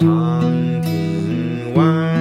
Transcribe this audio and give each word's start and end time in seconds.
pumpkin 0.00 1.74
wine. 1.74 2.19